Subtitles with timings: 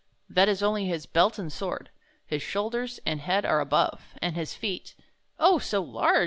[0.27, 1.91] That is only his belt and sword.
[2.25, 4.95] His shoulders and head are above, and his feet—"
[5.37, 6.19] "Oh, so large!"